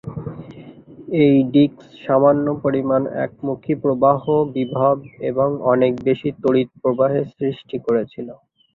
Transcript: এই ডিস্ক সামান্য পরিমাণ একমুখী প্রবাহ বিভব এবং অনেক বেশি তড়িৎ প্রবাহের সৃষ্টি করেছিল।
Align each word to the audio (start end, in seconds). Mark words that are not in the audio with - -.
এই 1.21 1.35
ডিস্ক 1.53 1.75
সামান্য 2.03 2.45
পরিমাণ 2.63 3.01
একমুখী 3.25 3.73
প্রবাহ 3.83 4.21
বিভব 4.55 4.95
এবং 5.29 5.49
অনেক 5.71 5.93
বেশি 6.07 6.29
তড়িৎ 6.41 6.69
প্রবাহের 6.81 7.25
সৃষ্টি 7.33 7.77
করেছিল। 7.87 8.27